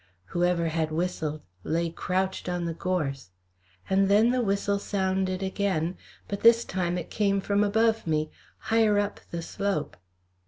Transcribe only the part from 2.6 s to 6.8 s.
the gorse. And then the whistle sounded again, but this